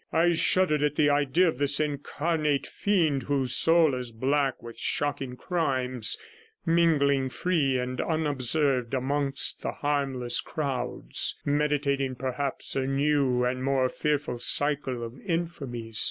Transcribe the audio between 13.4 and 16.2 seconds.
and more fearful cycle of infamies.